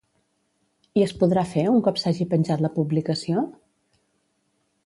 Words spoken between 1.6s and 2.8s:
un cop s'hagi penjat la